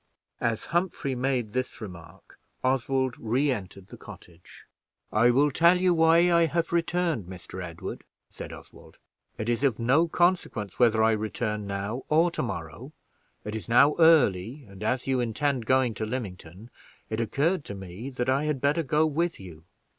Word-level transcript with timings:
As 0.39 0.65
Humphrey 0.73 1.13
made 1.13 1.53
this 1.53 1.79
remark, 1.79 2.39
Oswald 2.63 3.19
re 3.19 3.51
entered 3.51 3.89
the 3.89 3.97
cottage. 3.97 4.65
"I 5.13 5.29
will 5.29 5.51
tell 5.51 5.79
you 5.79 5.93
why 5.93 6.31
I 6.33 6.47
have 6.47 6.73
returned, 6.73 7.25
Mr. 7.27 7.63
Edward," 7.63 8.03
said 8.31 8.51
Oswald. 8.51 8.97
"It 9.37 9.47
is 9.47 9.63
of 9.63 9.77
no 9.77 10.07
consequence 10.07 10.79
whether 10.79 11.03
I 11.03 11.11
return 11.11 11.67
now 11.67 12.01
or 12.09 12.31
to 12.31 12.41
morrow. 12.41 12.93
It 13.45 13.53
is 13.55 13.69
now 13.69 13.95
early, 13.99 14.65
and 14.67 14.81
as 14.81 15.05
you 15.05 15.19
intend 15.19 15.67
going 15.67 15.93
to 15.93 16.05
Lymington, 16.07 16.71
it 17.11 17.19
occurred 17.21 17.63
to 17.65 17.75
me 17.75 18.09
that 18.09 18.27
I 18.27 18.45
had 18.45 18.59
better 18.59 18.81
go 18.81 19.05
with 19.05 19.39
you. 19.39 19.65